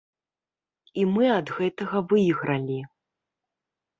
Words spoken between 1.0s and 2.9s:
І мы ад гэтага выйгралі.